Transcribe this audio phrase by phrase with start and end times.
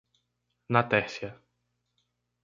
[0.75, 1.29] Natércia